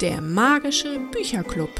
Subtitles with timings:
[0.00, 1.70] Der magische Bücherclub.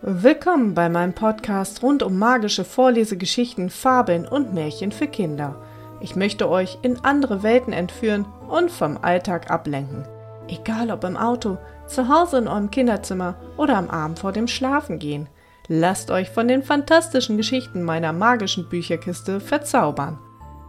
[0.00, 5.56] Willkommen bei meinem Podcast rund um magische Vorlesegeschichten, Fabeln und Märchen für Kinder.
[6.00, 10.06] Ich möchte euch in andere Welten entführen und vom Alltag ablenken.
[10.48, 15.28] Egal ob im Auto, zu Hause in eurem Kinderzimmer oder am Abend vor dem Schlafengehen.
[15.68, 20.18] Lasst euch von den fantastischen Geschichten meiner magischen Bücherkiste verzaubern.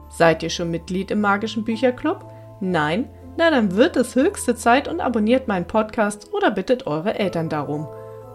[0.09, 2.25] Seid ihr schon Mitglied im magischen Bücherclub?
[2.59, 3.09] Nein?
[3.37, 7.87] Na, dann wird es höchste Zeit und abonniert meinen Podcast oder bittet eure Eltern darum.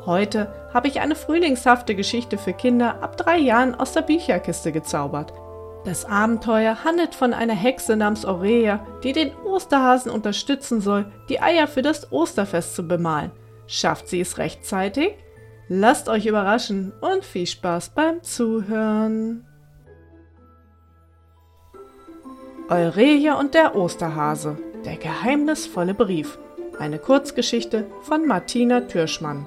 [0.06, 5.32] Heute habe ich eine frühlingshafte Geschichte für Kinder ab drei Jahren aus der Bücherkiste gezaubert.
[5.84, 11.66] Das Abenteuer handelt von einer Hexe namens Aurelia, die den Osterhasen unterstützen soll, die Eier
[11.66, 13.32] für das Osterfest zu bemalen.
[13.66, 15.16] Schafft sie es rechtzeitig?
[15.68, 19.46] Lasst euch überraschen und viel Spaß beim Zuhören.
[22.68, 26.38] Aurelia und der Osterhase der geheimnisvolle Brief.
[26.78, 29.46] Eine Kurzgeschichte von Martina Türschmann.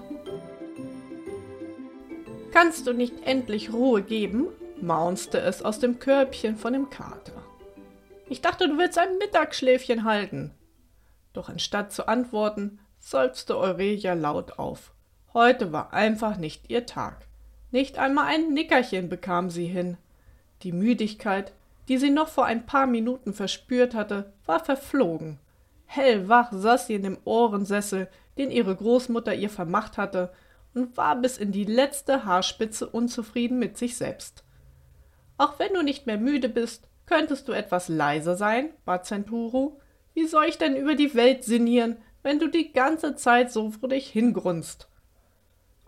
[2.52, 4.50] Kannst du nicht endlich Ruhe geben?
[4.80, 7.34] maunzte es aus dem Körbchen von dem Kater.
[8.30, 10.54] Ich dachte, du willst ein Mittagsschläfchen halten.
[11.34, 14.94] Doch anstatt zu antworten, seufzte Aurelia laut auf.
[15.34, 17.26] Heute war einfach nicht ihr Tag.
[17.72, 19.98] Nicht einmal ein Nickerchen bekam sie hin.
[20.62, 21.54] Die Müdigkeit,
[21.88, 25.40] die sie noch vor ein paar Minuten verspürt hatte, war verflogen.
[25.86, 30.32] Hellwach saß sie in dem Ohrensessel, den ihre Großmutter ihr vermacht hatte,
[30.74, 34.44] und war bis in die letzte Haarspitze unzufrieden mit sich selbst.
[35.38, 39.80] Auch wenn du nicht mehr müde bist, könntest du etwas leiser sein, bat Centuru.
[40.14, 43.90] Wie soll ich denn über die Welt sinnieren, wenn du die ganze Zeit so vor
[43.90, 44.90] dich hingrunzt?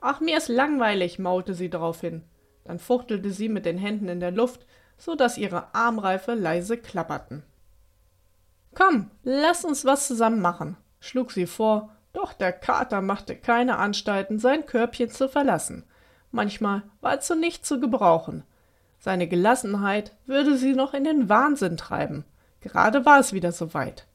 [0.01, 2.23] Ach, mir ist langweilig, maulte sie daraufhin.
[2.63, 4.65] Dann fuchtelte sie mit den Händen in der Luft,
[4.99, 7.43] so dass ihre Armreife leise klapperten.
[8.75, 14.37] Komm, lass uns was zusammen machen, schlug sie vor, doch der Kater machte keine Anstalten,
[14.37, 15.85] sein Körbchen zu verlassen.
[16.31, 18.43] Manchmal war er zu nichts zu gebrauchen.
[18.99, 22.25] Seine Gelassenheit würde sie noch in den Wahnsinn treiben.
[22.61, 24.05] Gerade war es wieder so weit.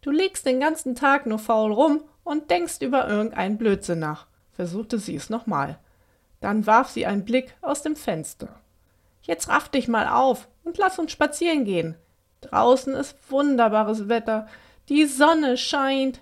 [0.00, 4.98] Du liegst den ganzen Tag nur faul rum und denkst über irgendeinen Blödsinn nach, versuchte
[4.98, 5.78] sie es nochmal.
[6.40, 8.60] Dann warf sie einen Blick aus dem Fenster.
[9.26, 11.96] Jetzt raff dich mal auf und lass uns spazieren gehen.
[12.42, 14.46] Draußen ist wunderbares Wetter,
[14.88, 16.20] die Sonne scheint.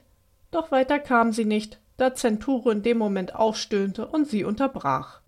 [0.53, 5.21] Doch weiter kam sie nicht, da Zenturo in dem Moment aufstöhnte und sie unterbrach.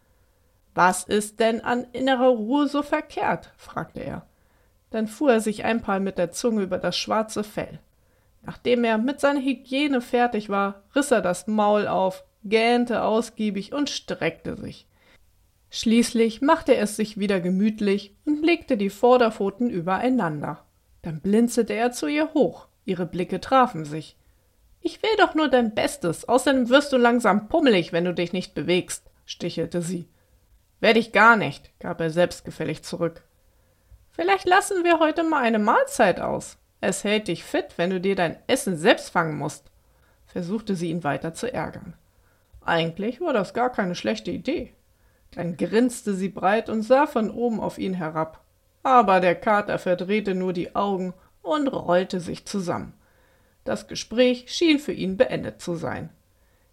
[0.75, 3.53] Was ist denn an innerer Ruhe so verkehrt?
[3.57, 4.27] fragte er.
[4.91, 7.81] Dann fuhr er sich ein paar mit der Zunge über das schwarze Fell.
[8.43, 13.91] Nachdem er mit seiner Hygiene fertig war, riss er das Maul auf, gähnte ausgiebig und
[13.91, 14.87] streckte sich.
[15.77, 20.63] Schließlich machte er es sich wieder gemütlich und legte die Vorderpfoten übereinander.
[21.03, 22.69] Dann blinzelte er zu ihr hoch.
[22.85, 24.17] Ihre Blicke trafen sich.
[24.83, 28.55] Ich will doch nur dein Bestes, außerdem wirst du langsam pummelig, wenn du dich nicht
[28.55, 30.07] bewegst, stichelte sie.
[30.79, 33.25] Werd ich gar nicht, gab er selbstgefällig zurück.
[34.13, 36.57] Vielleicht lassen wir heute mal eine Mahlzeit aus.
[36.81, 39.73] Es hält dich fit, wenn du dir dein Essen selbst fangen musst,
[40.25, 41.95] versuchte sie ihn weiter zu ärgern.
[42.61, 44.73] Eigentlich war das gar keine schlechte Idee.
[45.35, 48.45] Dann grinste sie breit und sah von oben auf ihn herab.
[48.83, 52.95] Aber der Kater verdrehte nur die Augen und rollte sich zusammen.
[53.65, 56.11] Das Gespräch schien für ihn beendet zu sein.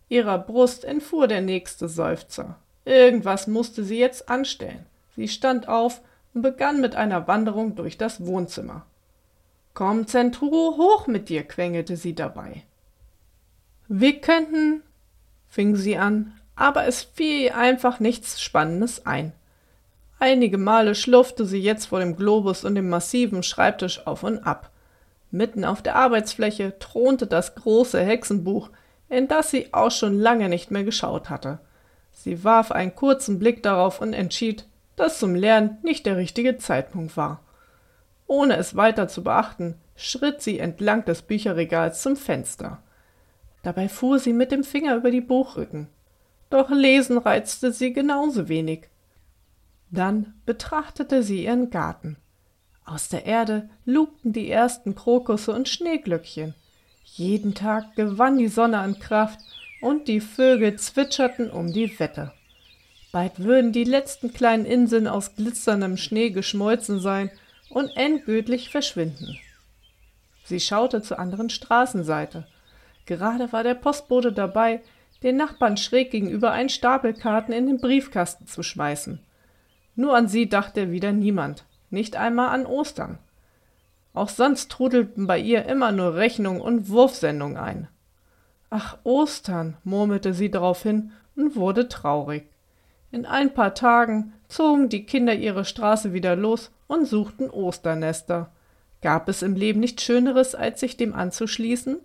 [0.10, 2.58] Ihrer Brust entfuhr der nächste Seufzer.
[2.84, 4.86] Irgendwas musste sie jetzt anstellen.
[5.16, 6.02] Sie stand auf
[6.34, 8.86] und begann mit einer Wanderung durch das Wohnzimmer.
[9.74, 12.64] Komm, Zenturo, hoch mit dir, quengelte sie dabei.
[13.88, 14.84] Wir könnten,
[15.48, 19.34] fing sie an, aber es fiel ihr einfach nichts Spannendes ein.
[20.20, 24.70] Einige Male schlurfte sie jetzt vor dem Globus und dem massiven Schreibtisch auf und ab.
[25.32, 28.70] Mitten auf der Arbeitsfläche thronte das große Hexenbuch,
[29.10, 31.60] in das sie auch schon lange nicht mehr geschaut hatte.
[32.12, 37.18] Sie warf einen kurzen Blick darauf und entschied, dass zum Lernen nicht der richtige Zeitpunkt
[37.18, 37.40] war.
[38.28, 42.84] Ohne es weiter zu beachten, schritt sie entlang des Bücherregals zum Fenster.
[43.64, 45.88] Dabei fuhr sie mit dem Finger über die Buchrücken
[46.52, 48.90] doch Lesen reizte sie genauso wenig.
[49.90, 52.18] Dann betrachtete sie ihren Garten.
[52.86, 56.56] Aus der Erde lugten die ersten Krokusse und Schneeglöckchen.
[57.04, 59.40] Jeden Tag gewann die Sonne an Kraft
[59.82, 62.32] und die Vögel zwitscherten um die Wette.
[63.12, 67.30] Bald würden die letzten kleinen Inseln aus glitzerndem Schnee geschmolzen sein
[67.70, 69.38] und endgültig verschwinden.
[70.46, 72.48] Sie schaute zur anderen Straßenseite.
[73.06, 74.82] Gerade war der Postbote dabei,
[75.24, 79.20] den Nachbarn schräg gegenüber einen Stapel Karten in den Briefkasten zu schmeißen.
[79.96, 83.20] Nur an sie dachte wieder niemand, nicht einmal an Ostern.
[84.14, 87.88] Auch sonst trudelten bei ihr immer nur Rechnungen und Wurfsendungen ein.
[88.70, 92.48] Ach, Ostern, murmelte sie daraufhin und wurde traurig.
[93.12, 98.52] In ein paar Tagen zogen die Kinder ihre Straße wieder los und suchten Osternester.
[99.02, 102.00] Gab es im Leben nichts Schöneres, als sich dem anzuschließen?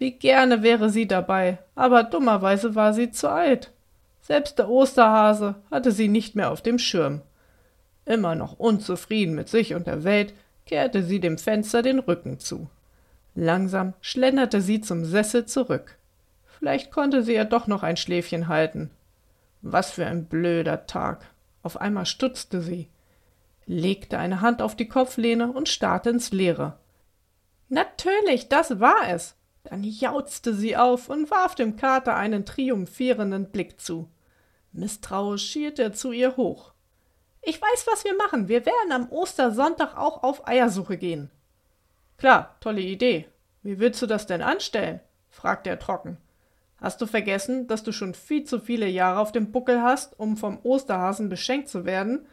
[0.00, 3.70] Wie gerne wäre sie dabei, aber dummerweise war sie zu alt.
[4.22, 7.20] Selbst der Osterhase hatte sie nicht mehr auf dem Schirm.
[8.06, 10.32] Immer noch unzufrieden mit sich und der Welt,
[10.64, 12.70] kehrte sie dem Fenster den Rücken zu.
[13.34, 15.98] Langsam schlenderte sie zum Sessel zurück.
[16.46, 18.88] Vielleicht konnte sie ja doch noch ein Schläfchen halten.
[19.60, 21.26] Was für ein blöder Tag.
[21.62, 22.88] Auf einmal stutzte sie,
[23.66, 26.78] legte eine Hand auf die Kopflehne und starrte ins Leere.
[27.68, 29.36] Natürlich, das war es.
[29.64, 34.08] Dann jauzte sie auf und warf dem Kater einen triumphierenden Blick zu.
[34.72, 36.72] Misstrauisch schierte er zu ihr hoch.
[37.42, 38.48] Ich weiß, was wir machen.
[38.48, 41.30] Wir werden am Ostersonntag auch auf Eiersuche gehen.
[42.18, 43.28] Klar, tolle Idee.
[43.62, 45.00] Wie willst du das denn anstellen?
[45.28, 46.18] fragte er trocken.
[46.76, 50.36] Hast du vergessen, dass du schon viel zu viele Jahre auf dem Buckel hast, um
[50.36, 52.26] vom Osterhasen beschenkt zu werden?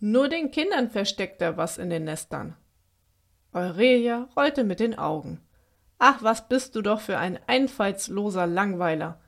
[0.00, 2.56] Nur den Kindern versteckt er was in den Nestern.
[3.52, 5.40] Aurelia rollte mit den Augen.
[6.04, 9.20] Ach, was bist du doch für ein einfallsloser Langweiler.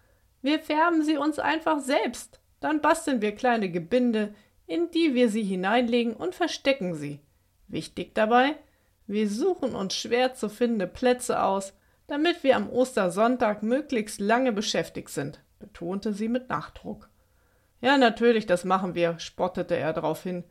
[0.43, 2.41] Wir färben sie uns einfach selbst.
[2.59, 4.35] Dann basteln wir kleine Gebinde,
[4.67, 7.21] in die wir sie hineinlegen und verstecken sie.
[7.69, 8.56] Wichtig dabei,
[9.06, 11.75] wir suchen uns schwer zu findende Plätze aus,
[12.09, 17.09] damit wir am Ostersonntag möglichst lange beschäftigt sind, betonte sie mit Nachdruck.
[17.82, 20.43] Ja, natürlich, das machen wir, spottete er darauf hin.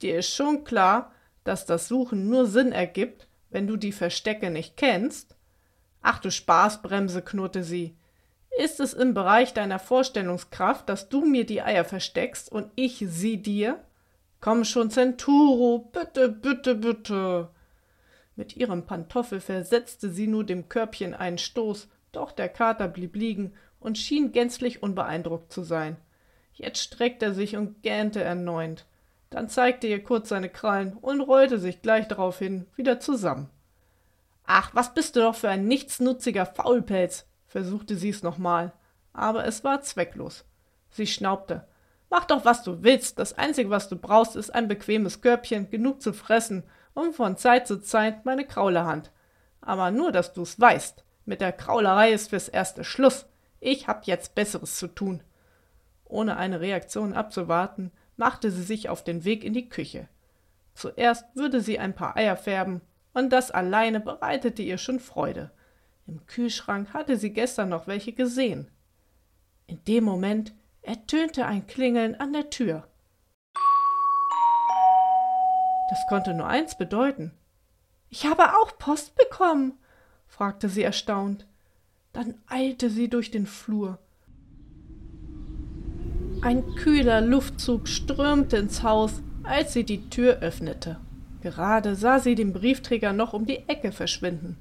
[0.00, 1.12] Dir ist schon klar,
[1.44, 5.34] dass das Suchen nur Sinn ergibt, wenn du die Verstecke nicht kennst?
[6.02, 7.96] Ach du Spaßbremse, knurrte sie.
[8.58, 13.40] Ist es im Bereich deiner Vorstellungskraft, dass du mir die Eier versteckst und ich sie
[13.40, 13.84] dir?
[14.40, 17.50] Komm schon, Centuro, bitte, bitte, bitte.
[18.36, 23.52] Mit ihrem Pantoffel versetzte sie nur dem Körbchen einen Stoß, doch der Kater blieb liegen
[23.80, 25.96] und schien gänzlich unbeeindruckt zu sein.
[26.52, 28.86] Jetzt streckte er sich und gähnte erneut.
[29.30, 33.50] Dann zeigte ihr kurz seine Krallen und rollte sich gleich daraufhin wieder zusammen.
[34.50, 38.72] Ach, was bist du doch für ein nichtsnutziger Faulpelz, versuchte sie es nochmal,
[39.12, 40.46] aber es war zwecklos.
[40.88, 41.68] Sie schnaubte.
[42.08, 43.18] Mach doch, was du willst.
[43.18, 46.62] Das Einzige, was du brauchst, ist ein bequemes Körbchen, genug zu fressen
[46.94, 49.12] und von Zeit zu Zeit meine Kraulerhand.
[49.60, 51.04] Aber nur, dass du's weißt.
[51.26, 53.26] Mit der Kraulerei ist fürs Erste Schluss.
[53.60, 55.22] Ich hab jetzt Besseres zu tun.
[56.06, 60.08] Ohne eine Reaktion abzuwarten, machte sie sich auf den Weg in die Küche.
[60.72, 62.80] Zuerst würde sie ein paar Eier färben,
[63.12, 65.50] und das alleine bereitete ihr schon Freude.
[66.06, 68.70] Im Kühlschrank hatte sie gestern noch welche gesehen.
[69.66, 72.88] In dem Moment ertönte ein Klingeln an der Tür.
[75.90, 77.32] Das konnte nur eins bedeuten.
[78.10, 79.74] Ich habe auch Post bekommen,
[80.26, 81.46] fragte sie erstaunt.
[82.12, 83.98] Dann eilte sie durch den Flur.
[86.40, 91.00] Ein kühler Luftzug strömte ins Haus, als sie die Tür öffnete.
[91.40, 94.58] Gerade sah sie den Briefträger noch um die Ecke verschwinden.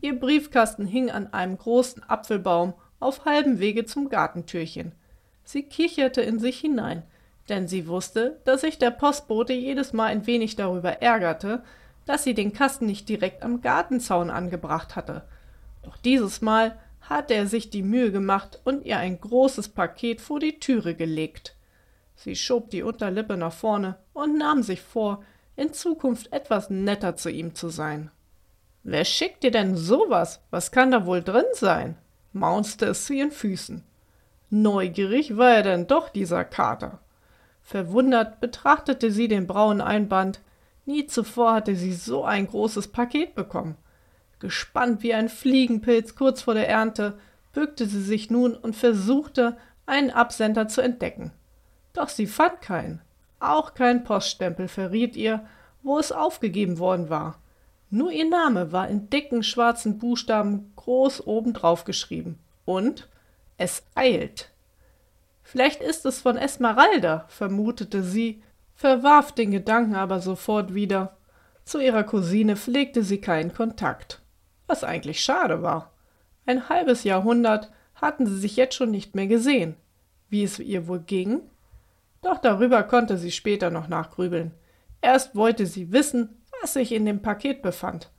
[0.00, 4.92] Ihr Briefkasten hing an einem großen Apfelbaum auf halbem Wege zum Gartentürchen.
[5.44, 7.02] Sie kicherte in sich hinein,
[7.48, 11.62] denn sie wusste, dass sich der Postbote jedes Mal ein wenig darüber ärgerte,
[12.04, 15.22] dass sie den Kasten nicht direkt am Gartenzaun angebracht hatte.
[15.82, 20.40] Doch dieses Mal hatte er sich die Mühe gemacht und ihr ein großes Paket vor
[20.40, 21.54] die Türe gelegt.
[22.14, 25.22] Sie schob die Unterlippe nach vorne und nahm sich vor,
[25.58, 28.10] in Zukunft etwas netter zu ihm zu sein.
[28.84, 30.40] Wer schickt dir denn sowas?
[30.50, 31.98] Was kann da wohl drin sein?
[32.32, 33.82] maunzte es zu ihren Füßen.
[34.50, 37.00] Neugierig war er denn doch, dieser Kater.
[37.60, 40.40] Verwundert betrachtete sie den braunen Einband.
[40.86, 43.76] Nie zuvor hatte sie so ein großes Paket bekommen.
[44.38, 47.18] Gespannt wie ein Fliegenpilz kurz vor der Ernte,
[47.52, 51.32] bückte sie sich nun und versuchte, einen Absender zu entdecken.
[51.92, 53.02] Doch sie fand keinen.
[53.40, 55.46] Auch kein Poststempel verriet ihr,
[55.82, 57.38] wo es aufgegeben worden war.
[57.90, 62.38] Nur ihr Name war in dicken schwarzen Buchstaben groß obendrauf geschrieben.
[62.64, 63.08] Und
[63.56, 64.50] es eilt.
[65.42, 68.42] Vielleicht ist es von Esmeralda, vermutete sie,
[68.74, 71.16] verwarf den Gedanken aber sofort wieder.
[71.64, 74.20] Zu ihrer Cousine pflegte sie keinen Kontakt,
[74.66, 75.92] was eigentlich schade war.
[76.44, 79.74] Ein halbes Jahrhundert hatten sie sich jetzt schon nicht mehr gesehen.
[80.28, 81.40] Wie es ihr wohl ging?
[82.22, 84.52] Doch darüber konnte sie später noch nachgrübeln.
[85.00, 88.10] Erst wollte sie wissen, was sich in dem Paket befand.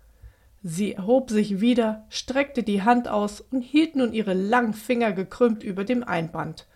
[0.62, 5.64] Sie erhob sich wieder, streckte die Hand aus und hielt nun ihre langen Finger gekrümmt
[5.64, 6.68] über dem Einband.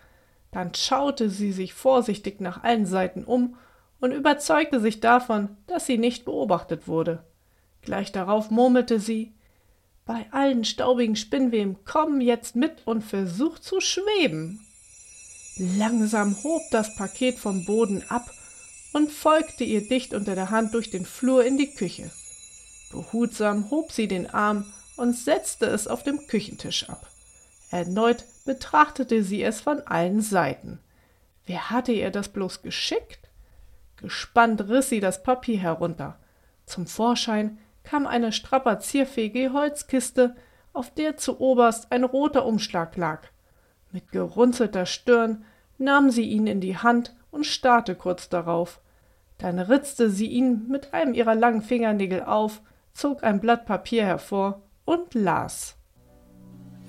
[0.52, 3.58] Dann schaute sie sich vorsichtig nach allen Seiten um
[4.00, 7.24] und überzeugte sich davon, dass sie nicht beobachtet wurde.
[7.82, 9.34] Gleich darauf murmelte sie
[10.06, 14.66] Bei allen staubigen Spinnweben komm jetzt mit und versuch zu schweben.
[15.58, 18.32] Langsam hob das Paket vom Boden ab
[18.94, 22.12] und folgte ihr dicht unter der Hand durch den Flur in die Küche.
[22.92, 24.66] Behutsam hob sie den Arm
[24.98, 27.08] und setzte es auf dem Küchentisch ab.
[27.70, 30.80] Erneut betrachtete sie es von allen Seiten.
[31.46, 33.30] Wer hatte ihr das bloß geschickt?
[33.98, 36.20] Gespannt riss sie das Papier herunter.
[36.66, 40.36] Zum Vorschein kam eine strapazierfähige Holzkiste,
[40.72, 43.28] auf der zuoberst ein roter Umschlag lag.
[43.94, 45.46] Mit gerunzelter Stirn
[45.78, 48.80] nahm sie ihn in die Hand und starrte kurz darauf.
[49.38, 52.62] Dann ritzte sie ihn mit einem ihrer langen Fingernägel auf,
[52.94, 55.76] zog ein Blatt Papier hervor und las.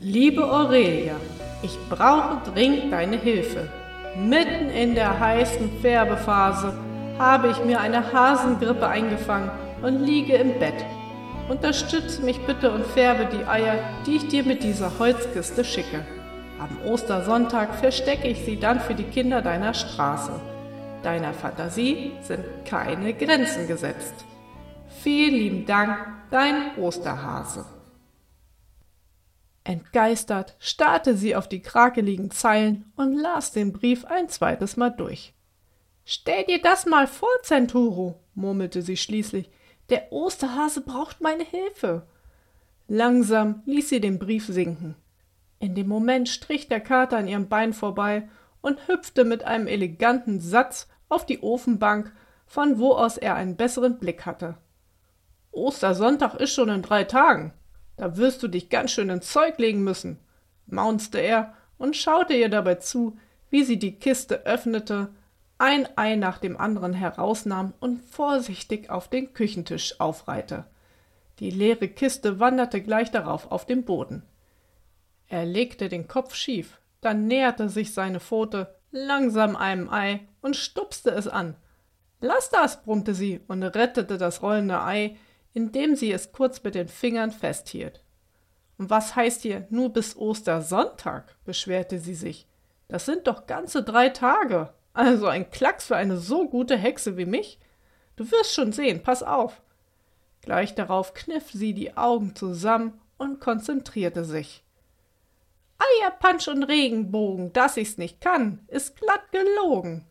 [0.01, 1.17] Liebe Aurelia,
[1.63, 3.69] ich brauche dringend deine Hilfe.
[4.17, 6.73] Mitten in der heißen Färbephase
[7.19, 9.51] habe ich mir eine Hasengrippe eingefangen
[9.83, 10.87] und liege im Bett.
[11.51, 16.07] Unterstütze mich bitte und färbe die Eier, die ich dir mit dieser Holzkiste schicke.
[16.59, 20.41] Am Ostersonntag verstecke ich sie dann für die Kinder deiner Straße.
[21.03, 24.15] Deiner Fantasie sind keine Grenzen gesetzt.
[25.03, 25.99] Vielen lieben Dank,
[26.31, 27.67] dein Osterhase.
[29.65, 35.35] Entgeistert starrte sie auf die krakeligen Zeilen und las den Brief ein zweites Mal durch.
[36.05, 39.51] Stell dir das mal vor, Zenturo, murmelte sie schließlich.
[39.89, 42.07] Der Osterhase braucht meine Hilfe.
[42.89, 44.97] Langsam ließ sie den Brief sinken.
[45.65, 48.29] In dem Moment strich der Kater an ihrem Bein vorbei
[48.61, 52.13] und hüpfte mit einem eleganten Satz auf die Ofenbank,
[52.45, 54.59] von wo aus er einen besseren Blick hatte.
[55.53, 57.55] Ostersonntag ist schon in drei Tagen.
[57.97, 60.19] Da wirst du dich ganz schön ins Zeug legen müssen,
[60.67, 63.17] maunzte er und schaute ihr dabei zu,
[63.49, 65.15] wie sie die Kiste öffnete,
[65.57, 70.67] ein Ei nach dem anderen herausnahm und vorsichtig auf den Küchentisch aufreihte.
[71.39, 74.25] Die leere Kiste wanderte gleich darauf auf den Boden.
[75.35, 81.11] Er legte den Kopf schief, dann näherte sich seine Pfote langsam einem Ei und stupste
[81.11, 81.57] es an.
[82.21, 85.17] Lass das, brummte sie und rettete das rollende Ei
[85.53, 88.05] indem sie es kurz mit den Fingern festhielt.
[88.79, 91.35] Und was heißt hier nur bis Ostersonntag?
[91.45, 92.47] beschwerte sie sich.
[92.87, 94.73] Das sind doch ganze drei Tage.
[94.93, 97.59] Also ein Klacks für eine so gute Hexe wie mich.
[98.15, 99.63] Du wirst schon sehen, pass auf.
[100.43, 104.64] Gleich darauf kniff sie die Augen zusammen und konzentrierte sich.
[105.79, 110.07] Eierpunch und Regenbogen, dass ich's nicht kann, ist glatt gelogen.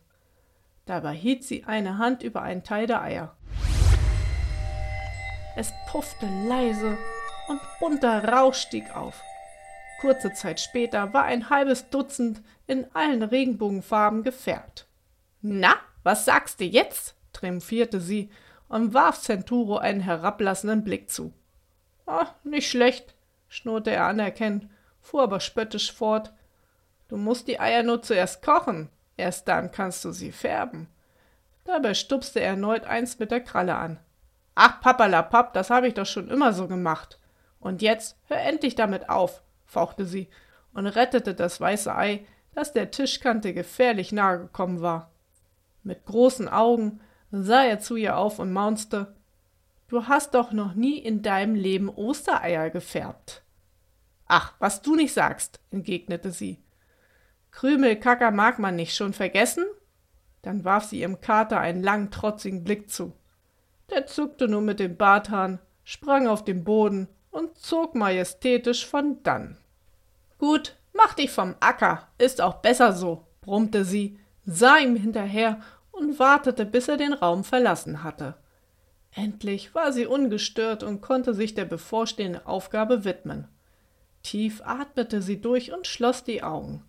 [0.86, 3.36] Dabei hielt sie eine Hand über einen Teil der Eier.
[5.56, 6.98] Es puffte leise
[7.48, 9.22] und bunter Rauch stieg auf.
[10.00, 14.86] Kurze Zeit später war ein halbes Dutzend in allen Regenbogenfarben gefärbt.
[15.40, 17.14] Na, was sagst du jetzt?
[17.32, 18.30] triumphierte sie
[18.68, 21.32] und warf Centuro einen herablassenden Blick zu.
[22.06, 23.14] Ah, nicht schlecht,
[23.48, 24.68] schnurrte er anerkennend,
[25.04, 26.32] fuhr aber spöttisch fort.
[27.08, 30.88] Du musst die Eier nur zuerst kochen, erst dann kannst du sie färben.
[31.64, 34.00] Dabei stupste er erneut eins mit der Kralle an.
[34.54, 37.20] Ach, Papperlapapp, das habe ich doch schon immer so gemacht.
[37.60, 40.28] Und jetzt hör endlich damit auf, fauchte sie
[40.72, 45.10] und rettete das weiße Ei, das der Tischkante gefährlich nahe gekommen war.
[45.82, 49.14] Mit großen Augen sah er zu ihr auf und maunzte
[49.88, 53.43] Du hast doch noch nie in deinem Leben Ostereier gefärbt.
[54.26, 56.62] Ach, was du nicht sagst, entgegnete sie.
[57.50, 59.64] Krümelkacker mag man nicht schon vergessen?
[60.42, 63.12] Dann warf sie ihrem Kater einen langen, trotzigen Blick zu.
[63.90, 69.58] Der zuckte nur mit dem Barthahn, sprang auf den Boden und zog majestätisch von dann.
[70.38, 75.60] Gut, mach dich vom Acker, ist auch besser so, brummte sie, sah ihm hinterher
[75.92, 78.34] und wartete, bis er den Raum verlassen hatte.
[79.14, 83.48] Endlich war sie ungestört und konnte sich der bevorstehenden Aufgabe widmen.
[84.24, 86.82] Tief atmete sie durch und schloss die Augen.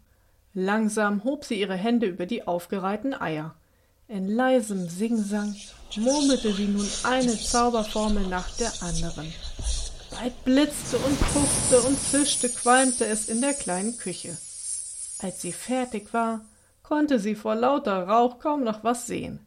[0.54, 3.54] Langsam hob sie ihre Hände über die aufgereihten Eier.
[4.08, 5.54] In leisem Singsang
[5.98, 9.34] murmelte sie nun eine Zauberformel nach der anderen.
[10.12, 14.38] Bald blitzte und puffte und zischte, qualmte es in der kleinen Küche.
[15.20, 16.46] Als sie fertig war,
[16.84, 19.46] konnte sie vor lauter Rauch kaum noch was sehen.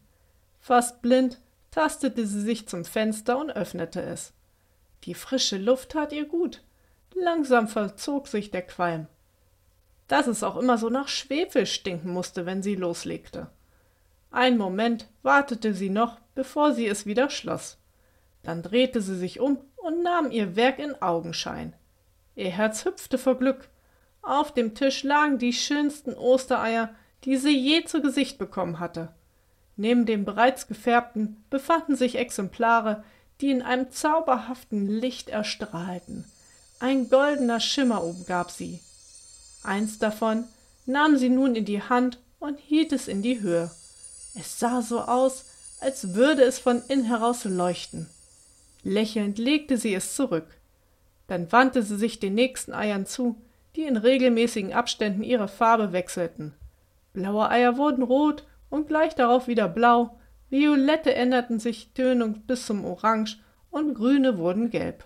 [0.61, 1.41] Fast blind
[1.71, 4.33] tastete sie sich zum Fenster und öffnete es.
[5.05, 6.63] Die frische Luft tat ihr gut.
[7.15, 9.07] Langsam verzog sich der Qualm.
[10.07, 13.49] Dass es auch immer so nach Schwefel stinken musste, wenn sie loslegte.
[14.31, 17.79] Einen Moment wartete sie noch, bevor sie es wieder schloss.
[18.43, 21.75] Dann drehte sie sich um und nahm ihr Werk in Augenschein.
[22.35, 23.69] Ihr Herz hüpfte vor Glück.
[24.23, 29.15] Auf dem Tisch lagen die schönsten Ostereier, die sie je zu Gesicht bekommen hatte.
[29.77, 33.05] Neben dem bereits gefärbten befanden sich Exemplare,
[33.41, 36.25] die in einem zauberhaften Licht erstrahlten.
[36.81, 38.81] Ein goldener Schimmer umgab sie.
[39.65, 40.45] Eins davon
[40.87, 43.71] nahm sie nun in die Hand und hielt es in die Höhe.
[44.39, 45.47] Es sah so aus,
[45.81, 48.09] als würde es von innen heraus leuchten.
[48.85, 50.47] Lächelnd legte sie es zurück.
[51.27, 53.37] Dann wandte sie sich den nächsten Eiern zu,
[53.75, 56.55] die in regelmäßigen Abständen ihre Farbe wechselten.
[57.13, 60.19] Blaue Eier wurden rot und gleich darauf wieder blau,
[60.49, 63.39] violette änderten sich Tönung bis zum Orange
[63.71, 65.05] und grüne wurden gelb.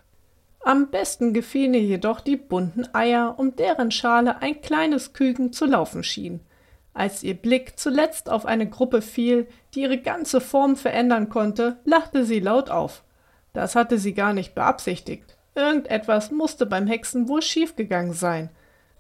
[0.64, 5.66] Am besten gefielen ihr jedoch die bunten Eier, um deren Schale ein kleines Küken zu
[5.66, 6.40] laufen schien.
[6.95, 12.25] Als ihr Blick zuletzt auf eine Gruppe fiel, die ihre ganze Form verändern konnte, lachte
[12.25, 13.02] sie laut auf.
[13.52, 15.37] Das hatte sie gar nicht beabsichtigt.
[15.54, 18.50] Irgendetwas musste beim Hexen wohl schiefgegangen sein.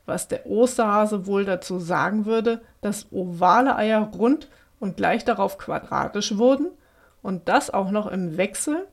[0.04, 4.48] Was der Osterhase wohl dazu sagen würde, dass ovale Eier rund
[4.80, 6.72] und gleich darauf quadratisch wurden?
[7.22, 8.88] Und das auch noch im Wechsel?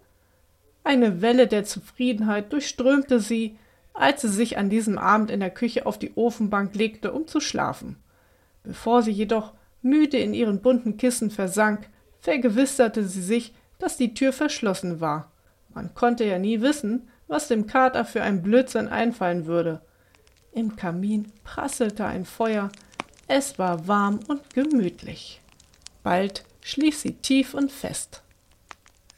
[0.89, 3.59] Eine Welle der Zufriedenheit durchströmte sie,
[3.93, 7.39] als sie sich an diesem Abend in der Küche auf die Ofenbank legte, um zu
[7.39, 7.97] schlafen.
[8.63, 9.53] Bevor sie jedoch
[9.83, 11.87] müde in ihren bunten Kissen versank,
[12.21, 15.31] vergewisserte sie sich, dass die Tür verschlossen war.
[15.75, 19.81] Man konnte ja nie wissen, was dem Kater für ein Blödsinn einfallen würde.
[20.53, 22.71] Im Kamin prasselte ein Feuer,
[23.27, 25.39] es war warm und gemütlich.
[26.01, 28.23] Bald schlief sie tief und fest.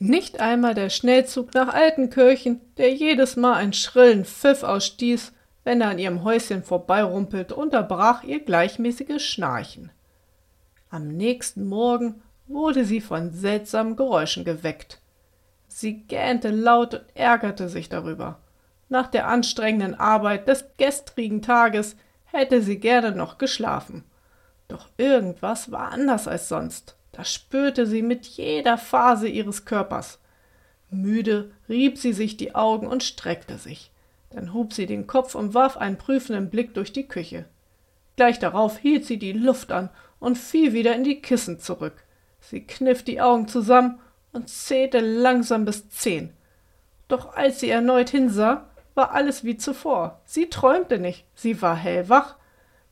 [0.04, 5.32] Nicht einmal der Schnellzug nach Altenkirchen, der jedes Mal einen schrillen Pfiff ausstieß,
[5.64, 9.92] wenn er an ihrem Häuschen vorbeirumpelte, unterbrach ihr gleichmäßiges Schnarchen.
[10.90, 15.00] Am nächsten Morgen wurde sie von seltsamen Geräuschen geweckt.
[15.68, 18.40] Sie gähnte laut und ärgerte sich darüber.
[18.90, 24.04] Nach der anstrengenden Arbeit des gestrigen Tages hätte sie gerne noch geschlafen.
[24.68, 26.96] Doch irgendwas war anders als sonst.
[27.12, 30.20] Das spürte sie mit jeder Phase ihres Körpers.
[30.90, 33.92] Müde rieb sie sich die Augen und streckte sich.
[34.30, 37.46] Dann hob sie den Kopf und warf einen prüfenden Blick durch die Küche.
[38.16, 42.04] Gleich darauf hielt sie die Luft an und fiel wieder in die Kissen zurück.
[42.40, 44.00] Sie kniff die Augen zusammen
[44.32, 46.32] und zählte langsam bis zehn.
[47.08, 50.22] Doch als sie erneut hinsah, war alles wie zuvor.
[50.26, 52.36] Sie träumte nicht, sie war hellwach.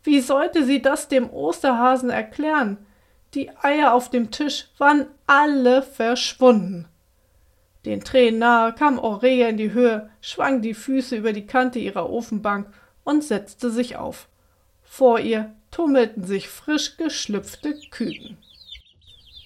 [0.03, 2.77] Wie sollte sie das dem Osterhasen erklären?
[3.35, 6.87] Die Eier auf dem Tisch waren alle verschwunden.
[7.85, 12.09] Den Tränen nahe kam Aurelia in die Höhe, schwang die Füße über die Kante ihrer
[12.09, 14.27] Ofenbank und setzte sich auf.
[14.83, 18.37] Vor ihr tummelten sich frisch geschlüpfte Küken.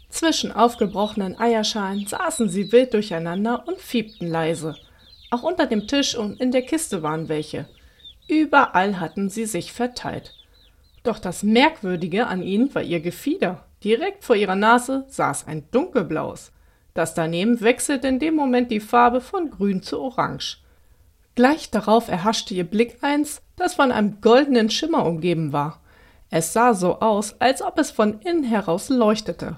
[0.07, 4.77] Zwischen aufgebrochenen Eierschalen saßen sie wild durcheinander und fiebten leise.
[5.29, 7.67] Auch unter dem Tisch und in der Kiste waren welche.
[8.27, 10.33] Überall hatten sie sich verteilt.
[11.03, 13.65] Doch das Merkwürdige an ihnen war ihr Gefieder.
[13.83, 16.51] Direkt vor ihrer Nase saß ein dunkelblaues.
[16.93, 20.59] Das daneben wechselte in dem Moment die Farbe von grün zu orange.
[21.35, 25.81] Gleich darauf erhaschte ihr Blick eins, das von einem goldenen Schimmer umgeben war.
[26.29, 29.57] Es sah so aus, als ob es von innen heraus leuchtete.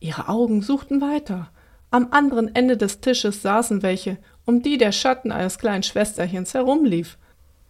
[0.00, 1.50] Ihre Augen suchten weiter.
[1.90, 7.18] Am anderen Ende des Tisches saßen welche, um die der Schatten eines kleinen Schwesterchens herumlief.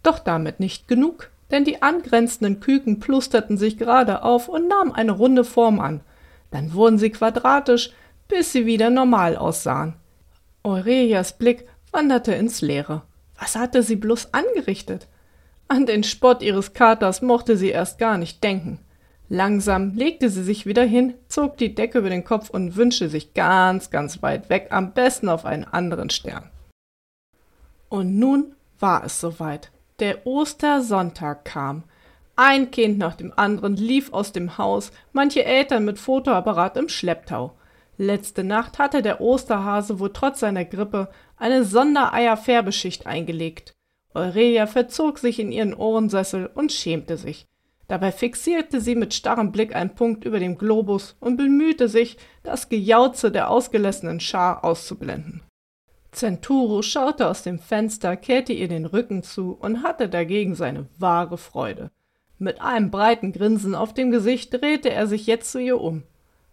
[0.03, 5.11] Doch damit nicht genug, denn die angrenzenden Küken plusterten sich gerade auf und nahmen eine
[5.11, 6.01] runde Form an.
[6.51, 7.91] Dann wurden sie quadratisch,
[8.27, 9.95] bis sie wieder normal aussahen.
[10.63, 13.03] Aurelias Blick wanderte ins Leere.
[13.39, 15.07] Was hatte sie bloß angerichtet?
[15.67, 18.79] An den Spott ihres Katers mochte sie erst gar nicht denken.
[19.29, 23.33] Langsam legte sie sich wieder hin, zog die Decke über den Kopf und wünschte sich
[23.33, 26.49] ganz, ganz weit weg, am besten auf einen anderen Stern.
[27.89, 29.71] Und nun war es soweit.
[29.99, 31.83] Der Ostersonntag kam.
[32.35, 37.57] Ein Kind nach dem anderen lief aus dem Haus, manche Eltern mit Fotoapparat im Schlepptau.
[37.97, 43.73] Letzte Nacht hatte der Osterhase wohl trotz seiner Grippe eine Sondereierfärbeschicht eingelegt.
[44.13, 47.47] Aurelia verzog sich in ihren Ohrensessel und schämte sich.
[47.87, 52.69] Dabei fixierte sie mit starrem Blick einen Punkt über dem Globus und bemühte sich, das
[52.69, 55.41] Gejauze der ausgelassenen Schar auszublenden.
[56.11, 61.37] Zenturo schaute aus dem Fenster, kehrte ihr den Rücken zu und hatte dagegen seine wahre
[61.37, 61.91] Freude.
[62.39, 66.03] Mit einem breiten Grinsen auf dem Gesicht drehte er sich jetzt zu ihr um.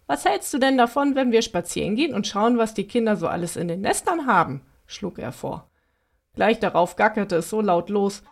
[0.06, 3.26] Was hältst du denn davon, wenn wir spazieren gehen und schauen, was die Kinder so
[3.26, 4.62] alles in den Nestern haben?
[4.86, 5.68] schlug er vor.
[6.34, 8.22] Gleich darauf gackerte es so laut los,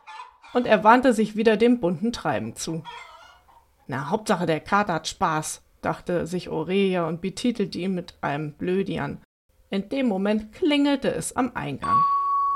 [0.54, 2.82] und er wandte sich wieder dem bunten Treiben zu.
[3.86, 9.20] Na, Hauptsache der Kater hat Spaß, dachte sich Aurelia und betitelte ihn mit einem Blödian.
[9.72, 11.96] In dem Moment klingelte es am Eingang.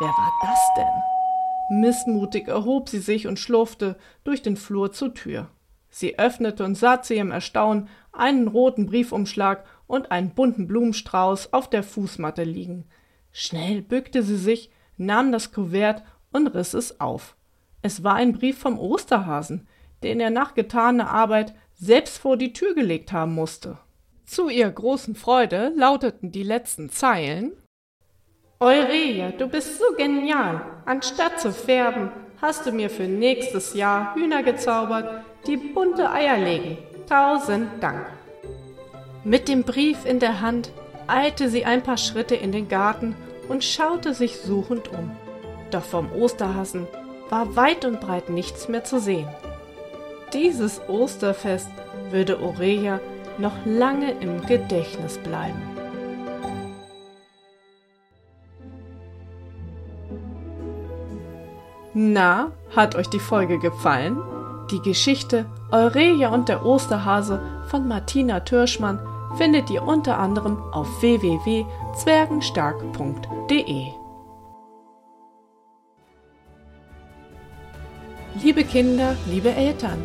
[0.01, 1.81] Wer war das denn?
[1.81, 5.49] Missmutig erhob sie sich und schlurfte durch den Flur zur Tür.
[5.89, 11.71] Sie öffnete und sah zu ihrem Erstaunen einen roten Briefumschlag und einen bunten Blumenstrauß auf
[11.71, 12.85] der Fußmatte liegen.
[13.33, 16.03] Schnell bückte sie sich, nahm das Kuvert
[16.33, 17.35] und riss es auf.
[17.81, 19.67] Es war ein Brief vom Osterhasen,
[20.03, 23.79] den er nach getaner Arbeit selbst vor die Tür gelegt haben musste.
[24.27, 27.53] Zu ihrer großen Freude lauteten die letzten Zeilen
[28.59, 30.63] Eurelia, du bist so genial.
[30.85, 32.11] Anstatt zu färben,
[32.43, 36.79] hast du mir für nächstes Jahr Hühner gezaubert, die bunte Eier legen.
[37.09, 38.07] Tausend Dank.
[39.23, 40.73] Mit dem Brief in der Hand
[41.07, 43.15] eilte sie ein paar Schritte in den Garten
[43.49, 45.15] und schaute sich suchend um.
[45.71, 46.89] Doch vom Osterhasen
[47.29, 49.29] war weit und breit nichts mehr zu sehen.
[50.33, 51.71] Dieses Osterfest
[52.11, 53.01] würde Aurelia
[53.39, 55.61] noch lange im Gedächtnis bleiben.
[61.95, 64.19] Na, hat euch die Folge gefallen?
[64.71, 68.99] Die Geschichte Aurelia und der Osterhase von Martina Türschmann
[69.39, 73.87] findet ihr unter anderem auf www.zwergenstark.de.
[78.43, 80.03] Liebe Kinder, liebe Eltern,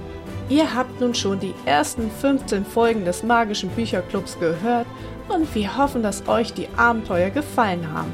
[0.51, 4.85] ihr habt nun schon die ersten 15 Folgen des Magischen Bücherclubs gehört
[5.29, 8.13] und wir hoffen, dass euch die Abenteuer gefallen haben.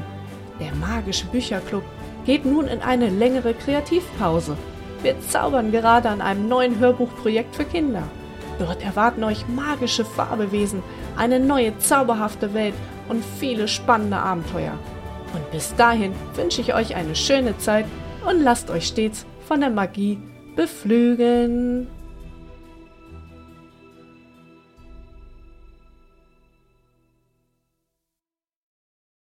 [0.60, 1.82] Der Magische Bücherclub
[2.24, 4.56] geht nun in eine längere Kreativpause.
[5.02, 8.04] Wir zaubern gerade an einem neuen Hörbuchprojekt für Kinder.
[8.60, 10.82] Dort erwarten euch magische Farbewesen,
[11.16, 12.74] eine neue zauberhafte Welt
[13.08, 14.78] und viele spannende Abenteuer.
[15.34, 17.86] Und bis dahin wünsche ich euch eine schöne Zeit
[18.28, 20.18] und lasst euch stets von der Magie
[20.54, 21.88] beflügeln.